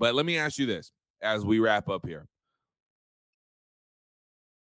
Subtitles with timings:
[0.00, 2.26] But let me ask you this as we wrap up here.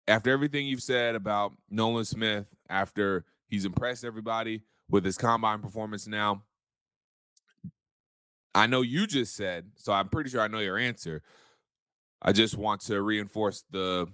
[0.07, 6.07] After everything you've said about Nolan Smith, after he's impressed everybody with his combine performance
[6.07, 6.41] now,
[8.55, 11.21] I know you just said, so I'm pretty sure I know your answer.
[12.23, 14.07] I just want to reinforce the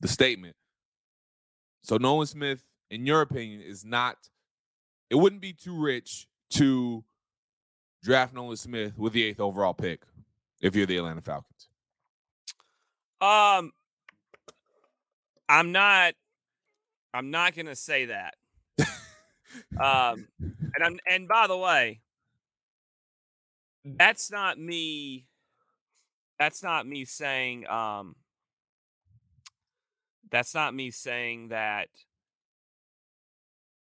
[0.00, 0.56] the statement.
[1.82, 4.16] So Nolan Smith, in your opinion, is not
[5.08, 7.04] it wouldn't be too rich to
[8.02, 10.02] draft Nolan Smith with the eighth overall pick
[10.60, 11.68] if you're the Atlanta Falcons?
[13.20, 13.72] Um,
[15.48, 16.14] I'm not.
[17.12, 18.34] I'm not gonna say that.
[19.80, 22.00] um, and I'm and by the way,
[23.84, 25.26] that's not me.
[26.38, 27.66] That's not me saying.
[27.68, 28.16] Um,
[30.30, 31.88] that's not me saying that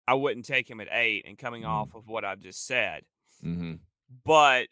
[0.08, 1.72] I wouldn't take him at eight and coming mm-hmm.
[1.72, 3.04] off of what I've just said.
[3.46, 3.76] Mm-hmm.
[4.26, 4.68] But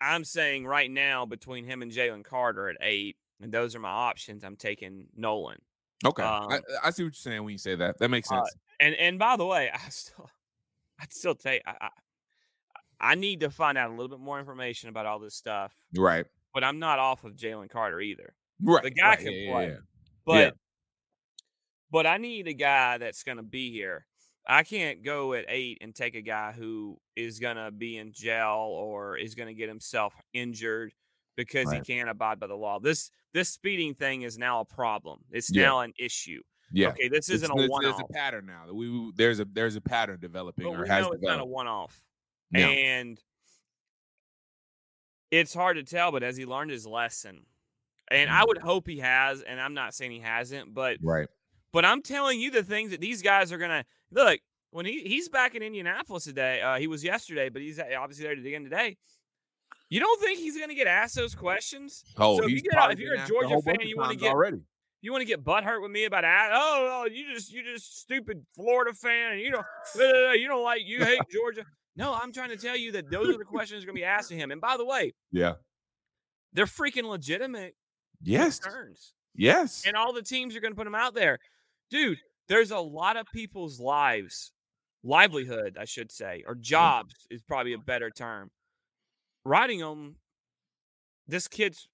[0.00, 3.90] I'm saying right now between him and Jalen Carter at eight, and those are my
[3.90, 4.44] options.
[4.44, 5.58] I'm taking Nolan.
[6.04, 7.98] Okay, um, I, I, see what you're saying when you say that.
[7.98, 8.48] That makes uh, sense.
[8.48, 10.28] Uh, and and by the way, I still,
[11.00, 11.62] I'd still take.
[11.66, 11.88] I, I,
[13.00, 15.72] I need to find out a little bit more information about all this stuff.
[15.96, 16.24] Right.
[16.54, 18.34] But I'm not off of Jalen Carter either.
[18.62, 18.82] Right.
[18.82, 19.18] The guy right.
[19.18, 19.76] can yeah, play, yeah, yeah.
[20.24, 20.54] but
[21.90, 24.06] but I need a guy that's going to be here
[24.46, 28.12] I can't go at eight and take a guy who is going to be in
[28.12, 30.92] jail or is going to get himself injured
[31.36, 31.84] because right.
[31.84, 32.78] he can't abide by the law.
[32.80, 35.20] This this speeding thing is now a problem.
[35.30, 35.62] It's yeah.
[35.62, 36.42] now an issue.
[36.72, 36.88] Yeah.
[36.88, 37.08] Okay.
[37.08, 37.82] This isn't it's, a one.
[37.82, 38.72] There's a pattern now.
[38.72, 41.22] We, we, there's a there's a pattern developing but or we has know developed.
[41.22, 41.98] It's not a one off.
[42.50, 42.66] Yeah.
[42.66, 43.20] And
[45.30, 47.46] it's hard to tell, but has he learned his lesson?
[48.10, 48.48] And I mm-hmm.
[48.48, 49.40] would hope he has.
[49.42, 51.28] And I'm not saying he hasn't, but right.
[51.72, 54.40] But I'm telling you the things that these guys are gonna look
[54.70, 56.60] when he he's back in Indianapolis today.
[56.60, 58.96] Uh, he was yesterday, but he's obviously there again today.
[59.88, 62.02] You don't think he's going to get asked those questions?
[62.16, 64.62] Oh, so if, you get, if you're a Georgia fan, you want to get already.
[65.02, 68.46] You want to get butthurt with me about oh, oh you just you just stupid
[68.54, 69.66] Florida fan and you don't
[70.40, 71.64] you don't like you hate Georgia.
[71.94, 74.30] No, I'm trying to tell you that those are the questions going to be asked
[74.30, 74.50] to him.
[74.50, 75.54] And by the way, yeah,
[76.54, 77.74] they're freaking legitimate.
[78.22, 79.12] Yes, concerns.
[79.34, 81.38] yes, and all the teams are going to put them out there,
[81.90, 82.18] dude.
[82.48, 84.52] There's a lot of people's lives
[85.04, 88.50] livelihood, I should say, or jobs is probably a better term,
[89.44, 90.16] riding on
[91.26, 91.88] this kid's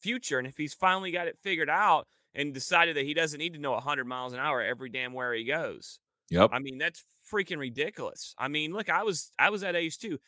[0.00, 0.38] future.
[0.38, 3.60] And if he's finally got it figured out and decided that he doesn't need to
[3.60, 5.98] know 100 miles an hour every damn where he goes.
[6.30, 6.50] Yep.
[6.52, 8.34] I mean, that's freaking ridiculous.
[8.38, 10.18] I mean, look, I was I was at age too.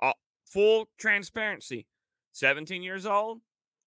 [0.00, 0.12] Uh,
[0.44, 1.86] full transparency.
[2.32, 3.40] 17 years old,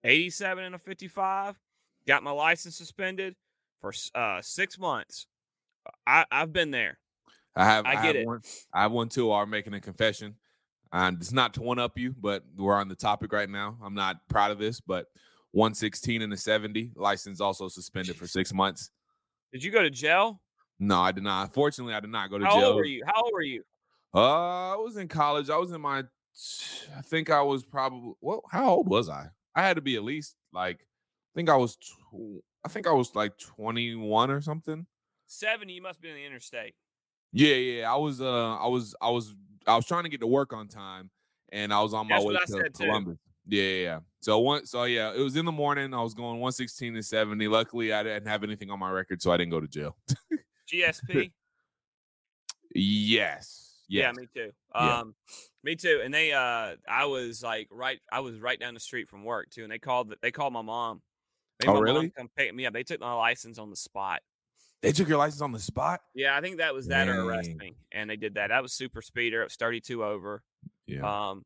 [0.03, 1.59] 87 and a 55.
[2.07, 3.35] Got my license suspended
[3.81, 5.27] for uh, six months.
[6.05, 6.97] I, I've been there.
[7.55, 7.85] I have.
[7.85, 8.27] I, I get have it.
[8.27, 8.41] One,
[8.73, 9.31] I have one too.
[9.31, 10.35] Are making a confession,
[10.91, 13.77] and it's not to one up you, but we're on the topic right now.
[13.83, 15.05] I'm not proud of this, but
[15.51, 18.91] 116 and a 70 license also suspended for six months.
[19.53, 20.41] Did you go to jail?
[20.79, 21.53] No, I did not.
[21.53, 22.59] Fortunately, I did not go to How jail.
[22.59, 23.03] How old were you?
[23.05, 23.63] How old were you?
[24.13, 25.49] Uh, I was in college.
[25.49, 26.03] I was in my.
[26.97, 28.13] I think I was probably.
[28.19, 29.27] Well, how old was I?
[29.55, 30.79] I had to be at least like.
[30.81, 31.77] I think I was.
[31.77, 34.87] Tw- I think I was like 21 or something.
[35.27, 35.71] 70.
[35.71, 36.73] You must be in the interstate.
[37.31, 37.93] Yeah, yeah.
[37.93, 39.35] I was uh I was I was
[39.67, 41.11] I was trying to get to work on time
[41.51, 43.17] and I was on my That's way to Columbus.
[43.47, 43.99] Yeah, yeah, yeah.
[44.21, 45.93] So one so yeah, it was in the morning.
[45.93, 47.47] I was going 116 and 70.
[47.47, 49.95] Luckily I didn't have anything on my record, so I didn't go to jail.
[50.71, 51.31] GSP?
[52.73, 52.73] yes.
[52.73, 53.61] yes.
[53.87, 54.51] Yeah, me too.
[54.73, 54.99] Yeah.
[54.99, 55.15] Um
[55.63, 56.01] me too.
[56.03, 59.51] And they uh I was like right I was right down the street from work
[59.51, 59.63] too.
[59.63, 61.01] And they called they called my mom.
[61.59, 62.09] They oh, really?
[62.09, 62.73] Come pick me up.
[62.73, 64.21] They took my license on the spot.
[64.81, 66.01] They took your license on the spot.
[66.13, 67.15] Yeah, I think that was that Dang.
[67.15, 68.49] or arrest me, and they did that.
[68.49, 69.41] That was super speeder.
[69.41, 70.43] It was thirty-two over.
[70.85, 71.29] Yeah.
[71.29, 71.45] Um.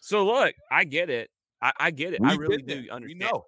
[0.00, 1.30] So look, I get it.
[1.62, 2.20] I, I get it.
[2.20, 2.90] We I really do that.
[2.90, 3.44] understand.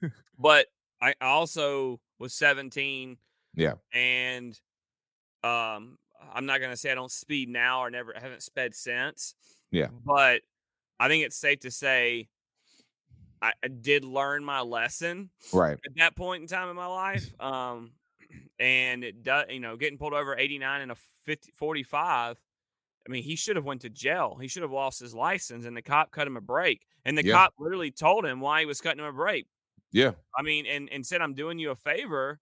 [0.00, 0.10] We know.
[0.38, 0.66] but
[1.00, 3.16] I also was seventeen.
[3.54, 3.74] Yeah.
[3.92, 4.58] And
[5.42, 5.98] um,
[6.32, 9.34] I'm not gonna say I don't speed now or never I haven't sped since.
[9.70, 9.88] Yeah.
[10.04, 10.42] But
[10.98, 12.28] I think it's safe to say
[13.42, 17.26] I, did learn my lesson right at that point in time in my life.
[17.40, 17.92] Um,
[18.60, 22.36] and it does, you know, getting pulled over 89 and a 50, 45
[23.06, 24.38] I mean, he should have went to jail.
[24.40, 26.86] He should have lost his license, and the cop cut him a break.
[27.04, 27.34] And the Yeah.
[27.34, 29.46] cop literally told him why he was cutting him a break.
[29.90, 30.12] Yeah.
[30.36, 32.40] I mean, and and said, "I'm doing you a favor,"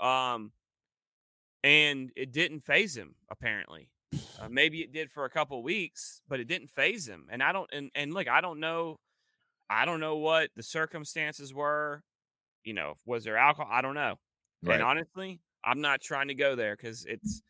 [0.00, 0.52] um,
[1.62, 3.14] and it didn't faze him.
[3.30, 3.90] Apparently,
[4.38, 7.28] uh, maybe it did for a couple weeks, but it didn't faze him.
[7.30, 7.68] And I don't.
[7.72, 8.98] And and look, I don't know.
[9.70, 12.02] I don't know what the circumstances were.
[12.64, 13.70] You know, was there alcohol?
[13.72, 14.16] I don't know.
[14.62, 14.74] Right.
[14.74, 17.42] And honestly, I'm not trying to go there because it's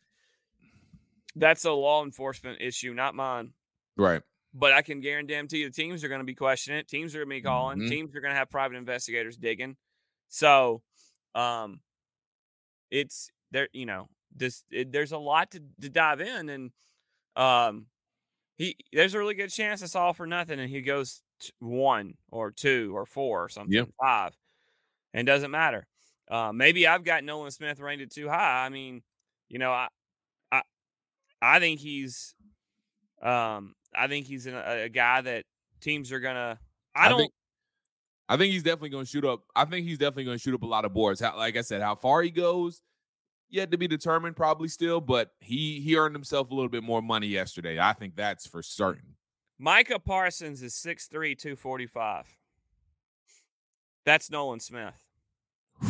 [1.35, 3.53] that's a law enforcement issue, not mine.
[3.97, 4.21] right.
[4.53, 6.87] But I can guarantee you the teams are going to be questioning it.
[6.89, 7.79] Teams are going to be calling.
[7.79, 7.89] Mhm.
[7.89, 9.77] Teams are going to have private investigators digging.
[10.27, 10.81] So,
[11.35, 11.79] um,
[12.89, 13.69] it's there.
[13.71, 16.71] You know, this it, there's a lot to, to dive in, and
[17.37, 17.85] um,
[18.61, 22.13] he there's a really good chance it's all for nothing, and he goes t- one
[22.31, 24.33] or two or four or something, five,
[25.13, 25.87] and doesn't matter.
[26.29, 28.65] Uh, maybe I've got Nolan Smith rated too high.
[28.65, 29.01] I mean,
[29.49, 29.87] you know, I,
[30.51, 30.61] I,
[31.41, 32.35] I think he's,
[33.21, 35.43] um, I think he's an, a, a guy that
[35.81, 36.59] teams are gonna.
[36.95, 37.17] I, I don't.
[37.19, 37.33] think-
[38.29, 39.41] I think he's definitely going to shoot up.
[39.57, 41.19] I think he's definitely going to shoot up a lot of boards.
[41.19, 42.81] How, like I said, how far he goes,
[43.51, 45.01] yet to be determined, probably still.
[45.01, 47.79] But he he earned himself a little bit more money yesterday.
[47.79, 49.15] I think that's for certain.
[49.59, 52.25] Micah Parsons is 6'3", 245.
[54.05, 54.95] That's Nolan Smith.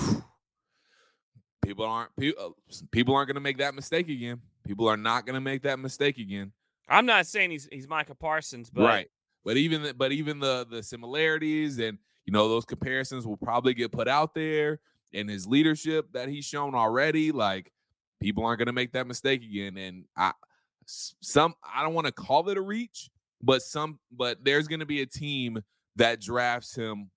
[1.63, 4.41] People aren't people, uh, people aren't going to make that mistake again.
[4.65, 6.51] People are not going to make that mistake again.
[6.89, 9.07] I'm not saying he's he's Micah Parsons, but right.
[9.45, 13.73] But even the, but even the the similarities and you know those comparisons will probably
[13.73, 14.79] get put out there
[15.13, 17.31] and his leadership that he's shown already.
[17.31, 17.71] Like
[18.19, 19.77] people aren't going to make that mistake again.
[19.77, 20.33] And I
[20.85, 23.09] some I don't want to call it a reach,
[23.41, 25.61] but some but there's going to be a team
[25.95, 27.09] that drafts him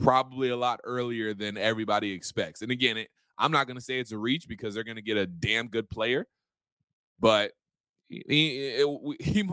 [0.00, 2.62] probably a lot earlier than everybody expects.
[2.62, 3.08] And again, it,
[3.38, 5.68] I'm not going to say it's a reach because they're going to get a damn
[5.68, 6.26] good player,
[7.20, 7.52] but
[8.08, 9.48] he, he, he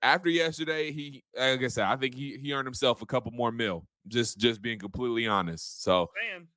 [0.00, 3.52] after yesterday, he like I said, I think he he earned himself a couple more
[3.52, 3.86] mil.
[4.08, 5.82] Just just being completely honest.
[5.82, 6.48] So man,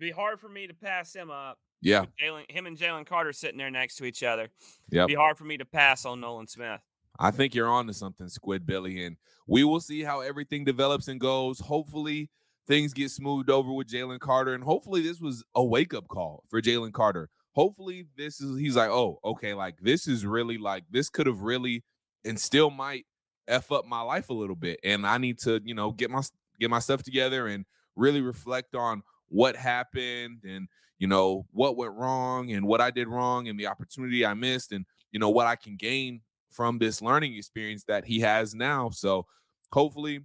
[0.00, 1.58] be hard for me to pass him up.
[1.80, 2.06] yeah,
[2.48, 4.48] him and Jalen Carter sitting there next to each other.
[4.90, 5.06] Yeah.
[5.06, 6.80] Be hard for me to pass on Nolan Smith.
[7.18, 9.16] I think you're on to something, Squid Billy, and
[9.46, 11.60] we will see how everything develops and goes.
[11.60, 12.30] Hopefully,
[12.66, 16.44] things get smoothed over with Jalen Carter, and hopefully, this was a wake up call
[16.48, 17.28] for Jalen Carter.
[17.52, 21.42] Hopefully, this is he's like, oh, okay, like this is really like this could have
[21.42, 21.84] really
[22.24, 23.06] and still might
[23.48, 26.22] f up my life a little bit, and I need to, you know, get my
[26.58, 27.64] get my stuff together and
[27.96, 30.68] really reflect on what happened and
[30.98, 34.72] you know what went wrong and what I did wrong and the opportunity I missed
[34.72, 38.90] and you know what I can gain from this learning experience that he has now.
[38.90, 39.26] So
[39.72, 40.20] hopefully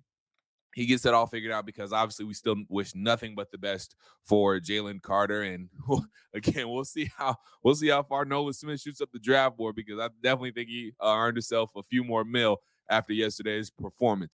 [0.75, 3.95] he gets that all figured out because obviously we still wish nothing but the best
[4.25, 5.43] for Jalen Carter.
[5.43, 5.69] And
[6.33, 9.75] again, we'll see how we'll see how far Nolan Smith shoots up the draft board
[9.75, 12.57] because I definitely think he earned himself a few more mil
[12.89, 14.23] after yesterday's performance.